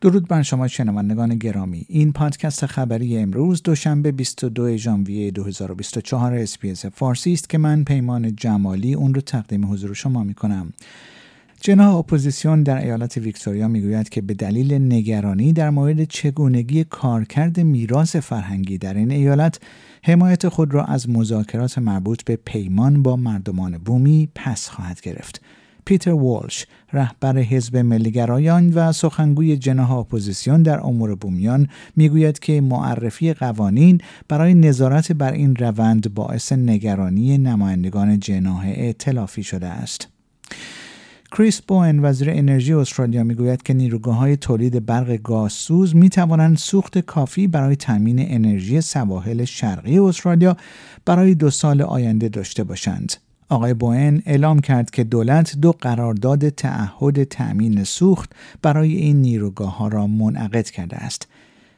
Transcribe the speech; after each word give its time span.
درود 0.00 0.28
بر 0.28 0.42
شما 0.42 0.68
شنوندگان 0.68 1.34
گرامی. 1.34 1.86
این 1.88 2.12
پادکست 2.12 2.66
خبری 2.66 3.18
امروز 3.18 3.62
دوشنبه 3.62 4.12
22 4.12 4.76
ژانویه 4.76 5.30
2024 5.30 6.34
SBS 6.34 6.86
فارسی 6.86 7.32
است 7.32 7.48
که 7.48 7.58
من 7.58 7.84
پیمان 7.84 8.36
جمالی 8.36 8.94
اون 8.94 9.14
رو 9.14 9.20
تقدیم 9.20 9.72
حضور 9.72 9.94
شما 9.94 10.24
می 10.24 10.34
کنم 10.34 10.72
جناح 11.60 11.96
اپوزیسیون 11.96 12.62
در 12.62 12.78
ایالت 12.78 13.16
ویکتوریا 13.16 13.68
می‌گوید 13.68 14.08
که 14.08 14.20
به 14.20 14.34
دلیل 14.34 14.74
نگرانی 14.74 15.52
در 15.52 15.70
مورد 15.70 16.04
چگونگی 16.04 16.84
کارکرد 16.84 17.60
میراث 17.60 18.16
فرهنگی 18.16 18.78
در 18.78 18.94
این 18.94 19.10
ایالت 19.10 19.60
حمایت 20.02 20.48
خود 20.48 20.74
را 20.74 20.84
از 20.84 21.10
مذاکرات 21.10 21.78
مربوط 21.78 22.24
به 22.24 22.36
پیمان 22.36 23.02
با 23.02 23.16
مردمان 23.16 23.78
بومی 23.78 24.28
پس 24.34 24.68
خواهد 24.68 25.00
گرفت. 25.00 25.40
پیتر 25.88 26.12
والش 26.12 26.66
رهبر 26.92 27.38
حزب 27.38 27.76
ملیگرایان 27.76 28.72
و 28.74 28.92
سخنگوی 28.92 29.56
جناح 29.56 29.92
اپوزیسیون 29.92 30.62
در 30.62 30.80
امور 30.80 31.14
بومیان 31.14 31.68
می‌گوید 31.96 32.38
که 32.38 32.60
معرفی 32.60 33.32
قوانین 33.32 34.00
برای 34.28 34.54
نظارت 34.54 35.12
بر 35.12 35.32
این 35.32 35.56
روند 35.56 36.14
باعث 36.14 36.52
نگرانی 36.52 37.38
نمایندگان 37.38 38.20
جناح 38.20 38.64
ائتلافی 38.66 39.42
شده 39.42 39.66
است 39.66 40.08
کریس 41.32 41.60
بوئن 41.60 41.98
وزیر 42.04 42.30
انرژی 42.30 42.72
استرالیا 42.72 43.24
می‌گوید 43.24 43.62
که 43.62 43.74
نیروگاه 43.74 44.16
های 44.16 44.36
تولید 44.36 44.86
برق 44.86 45.16
گازسوز 45.16 45.96
می 45.96 46.08
توانند 46.08 46.56
سوخت 46.56 46.98
کافی 46.98 47.46
برای 47.46 47.76
تامین 47.76 48.16
انرژی 48.20 48.80
سواحل 48.80 49.44
شرقی 49.44 49.98
استرالیا 49.98 50.56
برای 51.04 51.34
دو 51.34 51.50
سال 51.50 51.82
آینده 51.82 52.28
داشته 52.28 52.64
باشند. 52.64 53.27
آقای 53.48 53.74
بوئن 53.74 54.22
اعلام 54.26 54.60
کرد 54.60 54.90
که 54.90 55.04
دولت 55.04 55.56
دو 55.56 55.72
قرارداد 55.72 56.48
تعهد 56.48 57.24
تأمین 57.24 57.84
سوخت 57.84 58.32
برای 58.62 58.94
این 58.96 59.16
نیروگاه 59.16 59.76
ها 59.76 59.88
را 59.88 60.06
منعقد 60.06 60.70
کرده 60.70 60.96
است. 60.96 61.28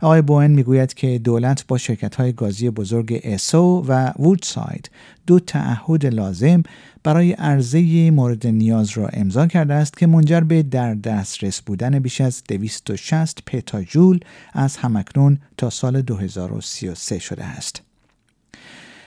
آقای 0.00 0.22
بوئن 0.22 0.50
می‌گوید 0.50 0.94
که 0.94 1.18
دولت 1.18 1.66
با 1.66 1.78
شرکت 1.78 2.14
های 2.14 2.32
گازی 2.32 2.70
بزرگ 2.70 3.20
اسو 3.24 3.84
و 3.88 4.12
وودساید 4.18 4.90
دو 5.26 5.40
تعهد 5.40 6.06
لازم 6.06 6.62
برای 7.02 7.32
عرضه 7.32 8.10
مورد 8.10 8.46
نیاز 8.46 8.90
را 8.90 9.08
امضا 9.08 9.46
کرده 9.46 9.74
است 9.74 9.96
که 9.96 10.06
منجر 10.06 10.40
به 10.40 10.62
در 10.62 10.94
دسترس 10.94 11.60
بودن 11.60 11.98
بیش 11.98 12.20
از 12.20 12.42
260 12.48 13.42
پتاجول 13.46 14.20
از 14.52 14.76
همکنون 14.76 15.38
تا 15.56 15.70
سال 15.70 16.02
2033 16.02 17.18
شده 17.18 17.44
است. 17.44 17.83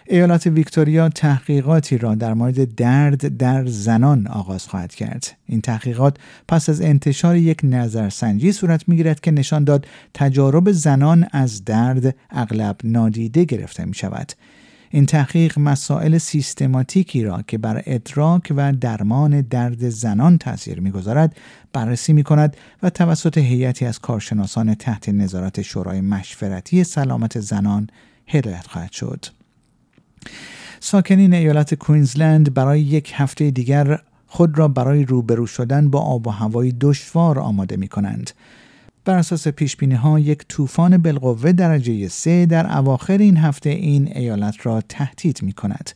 ایالات 0.10 0.48
ویکتوریا 0.48 1.10
تحقیقاتی 1.10 1.98
را 1.98 2.16
در 2.16 2.34
مورد 2.34 2.76
درد 2.76 3.38
در 3.38 3.66
زنان 3.66 4.28
آغاز 4.28 4.68
خواهد 4.68 4.96
کرد. 4.96 5.38
این 5.46 5.62
تحقیقات 5.62 6.18
پس 6.48 6.70
از 6.70 6.82
انتشار 6.82 7.36
یک 7.36 7.60
نظرسنجی 7.64 8.52
صورت 8.52 8.90
می‌گیرد 8.90 9.20
که 9.20 9.32
نشان 9.32 9.64
داد 9.64 9.88
تجارب 10.14 10.72
زنان 10.72 11.28
از 11.32 11.66
درد 11.66 12.16
اغلب 12.30 12.76
نادیده 12.84 13.44
گرفته 13.44 13.86
می 13.86 13.94
شود. 13.94 14.32
این 14.90 15.06
تحقیق 15.06 15.60
مسائل 15.60 16.18
سیستماتیکی 16.18 17.24
را 17.24 17.42
که 17.48 17.58
بر 17.58 17.84
ادراک 17.86 18.54
و 18.56 18.74
درمان 18.74 19.42
درد 19.42 19.90
زنان 19.90 20.38
تاثیر 20.38 20.80
می‌گذارد 20.80 21.36
بررسی 21.74 22.14
می 22.14 22.24
کند 22.24 22.58
و 22.84 22.90
توسط 22.90 23.38
هیئتی 23.38 23.86
از 23.86 24.00
کارشناسان 24.00 24.76
تحت 24.76 25.10
نظارت 25.10 25.62
شورای 25.62 26.02
مشورتی 26.02 26.84
سلامت 26.84 27.40
زنان 27.40 27.88
هدایت 28.28 28.68
خواهد 28.68 28.92
شد. 28.92 29.37
ساکنین 30.80 31.34
ایالت 31.34 31.74
کوینزلند 31.74 32.54
برای 32.54 32.82
یک 32.82 33.12
هفته 33.16 33.52
دیگر 33.52 34.00
خود 34.28 34.58
را 34.58 34.68
برای 34.68 35.06
روبرو 35.06 35.46
شدن 35.46 35.90
با 35.90 36.00
آب 36.00 36.28
و 36.28 36.30
هوای 36.30 36.74
دشوار 36.82 37.40
آماده 37.40 37.78
می 37.78 37.88
کنند. 37.88 38.32
بر 39.06 39.18
اساس 39.18 39.48
پیش 39.48 39.78
ها 39.84 40.20
یک 40.20 40.46
طوفان 40.50 40.98
بالقوه 40.98 41.52
درجه 41.52 42.08
سه 42.08 42.46
در 42.46 42.78
اواخر 42.78 43.18
این 43.18 43.38
هفته 43.38 43.70
این 43.70 44.12
ایالت 44.16 44.66
را 44.66 44.82
تهدید 44.82 45.40
می 45.44 45.54
کند. 45.54 45.90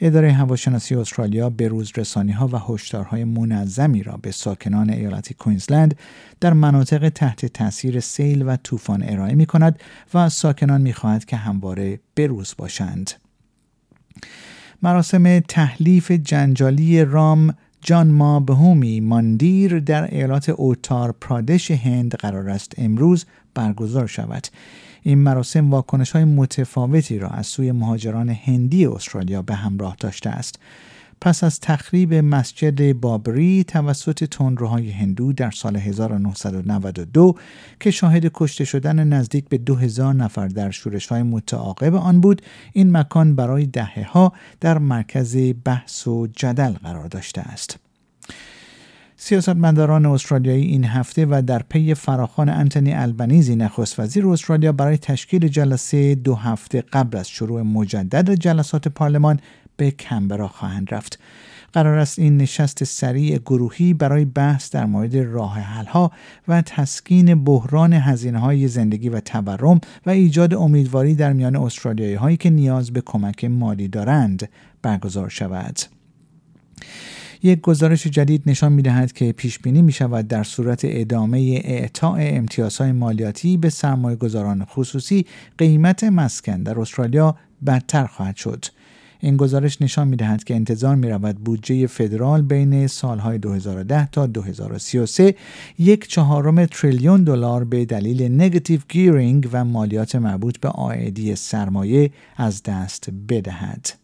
اداره 0.00 0.32
هواشناسی 0.32 0.94
استرالیا 0.94 1.50
به 1.50 1.68
روز 1.68 1.92
رسانی 1.96 2.32
ها 2.32 2.48
و 2.48 2.56
هشدارهای 2.56 3.24
منظمی 3.24 4.02
را 4.02 4.16
به 4.22 4.30
ساکنان 4.30 4.90
ایالت 4.90 5.32
کوینزلند 5.32 5.96
در 6.40 6.52
مناطق 6.52 7.08
تحت 7.08 7.46
تاثیر 7.46 8.00
سیل 8.00 8.42
و 8.42 8.56
طوفان 8.56 9.02
ارائه 9.02 9.34
می 9.34 9.46
کند 9.46 9.78
و 10.14 10.28
ساکنان 10.28 10.80
می 10.80 10.92
خواهد 10.92 11.24
که 11.24 11.36
همواره 11.36 12.00
بروز 12.16 12.54
باشند. 12.58 13.23
مراسم 14.82 15.40
تحلیف 15.40 16.10
جنجالی 16.12 17.04
رام 17.04 17.54
جان 17.80 18.10
ما 18.10 18.40
بهومی 18.40 19.00
ماندیر 19.00 19.80
در 19.80 20.14
ایالات 20.14 20.48
اوتار 20.48 21.12
پرادش 21.12 21.70
هند 21.70 22.14
قرار 22.14 22.50
است 22.50 22.72
امروز 22.78 23.24
برگزار 23.54 24.06
شود. 24.06 24.46
این 25.02 25.18
مراسم 25.18 25.70
واکنش 25.70 26.10
های 26.10 26.24
متفاوتی 26.24 27.18
را 27.18 27.28
از 27.28 27.46
سوی 27.46 27.72
مهاجران 27.72 28.28
هندی 28.28 28.86
استرالیا 28.86 29.42
به 29.42 29.54
همراه 29.54 29.96
داشته 30.00 30.30
است. 30.30 30.58
پس 31.24 31.44
از 31.44 31.60
تخریب 31.60 32.14
مسجد 32.14 32.92
بابری 32.92 33.64
توسط 33.64 34.24
تندروهای 34.24 34.90
هندو 34.90 35.32
در 35.32 35.50
سال 35.50 35.76
1992 35.76 37.34
که 37.80 37.90
شاهد 37.90 38.30
کشته 38.34 38.64
شدن 38.64 39.08
نزدیک 39.08 39.48
به 39.48 39.58
2000 39.58 40.14
نفر 40.14 40.48
در 40.48 40.70
شورش 40.70 41.06
های 41.06 41.22
متعاقب 41.22 41.94
آن 41.94 42.20
بود 42.20 42.42
این 42.72 42.96
مکان 42.96 43.34
برای 43.34 43.66
دهه 43.66 44.10
ها 44.10 44.32
در 44.60 44.78
مرکز 44.78 45.36
بحث 45.64 46.06
و 46.06 46.26
جدل 46.26 46.72
قرار 46.72 47.06
داشته 47.06 47.40
است. 47.40 47.78
سیاستمداران 49.26 50.06
استرالیایی 50.06 50.64
این 50.64 50.84
هفته 50.84 51.26
و 51.26 51.42
در 51.46 51.62
پی 51.68 51.94
فراخان 51.94 52.48
انتونی 52.48 52.92
البنیزی 52.94 53.56
نخست 53.56 54.00
وزیر 54.00 54.28
استرالیا 54.28 54.72
برای 54.72 54.98
تشکیل 54.98 55.48
جلسه 55.48 56.14
دو 56.14 56.34
هفته 56.34 56.80
قبل 56.92 57.18
از 57.18 57.28
شروع 57.28 57.62
مجدد 57.62 58.34
جلسات 58.34 58.88
پارلمان 58.88 59.40
به 59.76 59.90
کمبرا 59.90 60.48
خواهند 60.48 60.94
رفت 60.94 61.18
قرار 61.72 61.98
است 61.98 62.18
این 62.18 62.36
نشست 62.36 62.84
سریع 62.84 63.38
گروهی 63.38 63.94
برای 63.94 64.24
بحث 64.24 64.70
در 64.70 64.86
مورد 64.86 65.16
راه 65.16 65.60
ها 65.84 66.12
و 66.48 66.62
تسکین 66.62 67.44
بحران 67.44 67.92
هزینه 67.92 68.38
های 68.38 68.68
زندگی 68.68 69.08
و 69.08 69.20
تورم 69.20 69.80
و 70.06 70.10
ایجاد 70.10 70.54
امیدواری 70.54 71.14
در 71.14 71.32
میان 71.32 71.56
استرالیایی 71.56 72.14
هایی 72.14 72.36
که 72.36 72.50
نیاز 72.50 72.92
به 72.92 73.00
کمک 73.00 73.44
مالی 73.44 73.88
دارند 73.88 74.48
برگزار 74.82 75.28
شود. 75.28 75.78
یک 77.46 77.60
گزارش 77.60 78.06
جدید 78.06 78.42
نشان 78.46 78.72
می 78.72 78.82
دهد 78.82 79.12
که 79.12 79.32
پیش 79.32 79.58
بینی 79.58 79.82
می 79.82 79.92
شود 79.92 80.28
در 80.28 80.42
صورت 80.42 80.80
ادامه 80.84 81.60
اعطاع 81.64 82.18
امتیازهای 82.20 82.92
مالیاتی 82.92 83.56
به 83.56 83.70
سرمایه 83.70 84.16
گذاران 84.16 84.64
خصوصی 84.64 85.26
قیمت 85.58 86.04
مسکن 86.04 86.62
در 86.62 86.80
استرالیا 86.80 87.36
بدتر 87.66 88.06
خواهد 88.06 88.36
شد. 88.36 88.64
این 89.20 89.36
گزارش 89.36 89.82
نشان 89.82 90.08
می 90.08 90.16
دهد 90.16 90.44
که 90.44 90.54
انتظار 90.54 90.96
می 90.96 91.08
رود 91.10 91.36
بودجه 91.36 91.86
فدرال 91.86 92.42
بین 92.42 92.86
سالهای 92.86 93.38
2010 93.38 94.06
تا 94.06 94.26
2033 94.26 95.34
یک 95.78 96.08
چهارم 96.08 96.66
تریلیون 96.66 97.24
دلار 97.24 97.64
به 97.64 97.84
دلیل 97.84 98.22
نگاتیو 98.22 98.80
گیرینگ 98.88 99.48
و 99.52 99.64
مالیات 99.64 100.16
مربوط 100.16 100.58
به 100.58 100.68
آیدی 100.68 101.36
سرمایه 101.36 102.10
از 102.36 102.62
دست 102.62 103.10
بدهد. 103.28 104.03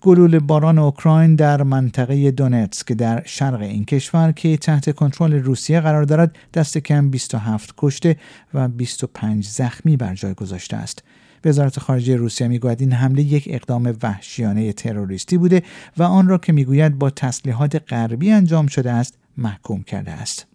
گلول 0.00 0.38
باران 0.38 0.78
اوکراین 0.78 1.34
در 1.34 1.62
منطقه 1.62 2.30
دونتسک 2.30 2.92
در 2.92 3.22
شرق 3.24 3.60
این 3.60 3.84
کشور 3.84 4.32
که 4.32 4.56
تحت 4.56 4.94
کنترل 4.94 5.32
روسیه 5.32 5.80
قرار 5.80 6.02
دارد 6.02 6.36
دست 6.54 6.78
کم 6.78 7.10
27 7.10 7.74
کشته 7.78 8.16
و 8.54 8.68
25 8.68 9.46
زخمی 9.46 9.96
بر 9.96 10.14
جای 10.14 10.34
گذاشته 10.34 10.76
است. 10.76 11.02
وزارت 11.44 11.78
خارجه 11.78 12.16
روسیه 12.16 12.48
می‌گوید 12.48 12.80
این 12.80 12.92
حمله 12.92 13.22
یک 13.22 13.48
اقدام 13.50 13.96
وحشیانه 14.02 14.72
تروریستی 14.72 15.38
بوده 15.38 15.62
و 15.96 16.02
آن 16.02 16.28
را 16.28 16.38
که 16.38 16.52
می‌گوید 16.52 16.98
با 16.98 17.10
تسلیحات 17.10 17.92
غربی 17.92 18.30
انجام 18.30 18.66
شده 18.66 18.92
است 18.92 19.18
محکوم 19.36 19.82
کرده 19.82 20.10
است. 20.10 20.46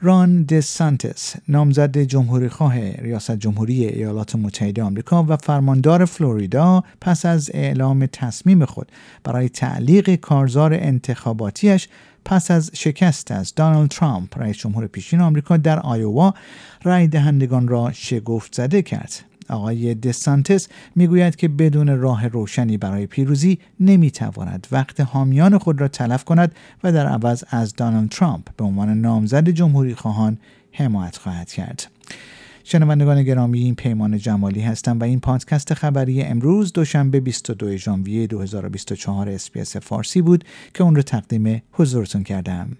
ران 0.00 0.42
د 0.42 0.60
سانتس 0.60 1.36
نامزد 1.48 1.98
جمهوری 1.98 2.48
خواه 2.48 2.78
ریاست 2.78 3.36
جمهوری 3.36 3.84
ایالات 3.84 4.36
متحده 4.36 4.82
آمریکا 4.82 5.24
و 5.28 5.36
فرماندار 5.36 6.04
فلوریدا 6.04 6.84
پس 7.00 7.26
از 7.26 7.50
اعلام 7.54 8.06
تصمیم 8.06 8.64
خود 8.64 8.92
برای 9.24 9.48
تعلیق 9.48 10.14
کارزار 10.14 10.74
انتخاباتیش 10.74 11.88
پس 12.24 12.50
از 12.50 12.70
شکست 12.74 13.30
از 13.30 13.54
دانالد 13.54 13.90
ترامپ 13.90 14.38
رئیس 14.38 14.56
جمهور 14.56 14.86
پیشین 14.86 15.20
آمریکا 15.20 15.56
در 15.56 15.80
آیووا 15.80 16.34
رای 16.82 17.06
دهندگان 17.06 17.68
را 17.68 17.92
شگفت 17.92 18.54
زده 18.54 18.82
کرد. 18.82 19.27
آقای 19.50 19.94
دسانتس 19.94 20.68
می‌گوید 20.96 21.36
که 21.36 21.48
بدون 21.48 21.98
راه 21.98 22.28
روشنی 22.28 22.76
برای 22.76 23.06
پیروزی 23.06 23.58
نمی‌تواند 23.80 24.66
وقت 24.72 25.00
حامیان 25.00 25.58
خود 25.58 25.80
را 25.80 25.88
تلف 25.88 26.24
کند 26.24 26.54
و 26.84 26.92
در 26.92 27.06
عوض 27.06 27.44
از 27.50 27.74
دانالد 27.74 28.08
ترامپ 28.08 28.48
به 28.56 28.64
عنوان 28.64 29.00
نامزد 29.00 29.48
جمهوری 29.48 29.94
خواهان 29.94 30.38
حمایت 30.72 31.16
خواهد 31.16 31.52
کرد. 31.52 31.90
شنوندگان 32.64 33.22
گرامی 33.22 33.58
این 33.58 33.74
پیمان 33.74 34.18
جمالی 34.18 34.60
هستم 34.60 34.98
و 34.98 35.04
این 35.04 35.20
پادکست 35.20 35.74
خبری 35.74 36.22
امروز 36.22 36.72
دوشنبه 36.72 37.20
22 37.20 37.76
ژانویه 37.76 38.26
2024 38.26 39.28
اسپیس 39.28 39.76
فارسی 39.76 40.22
بود 40.22 40.44
که 40.74 40.84
اون 40.84 40.96
رو 40.96 41.02
تقدیم 41.02 41.62
حضورتون 41.72 42.22
کردم. 42.22 42.76